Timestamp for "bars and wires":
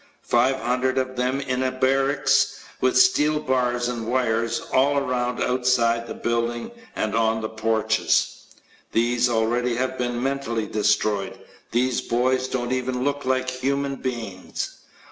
3.39-4.59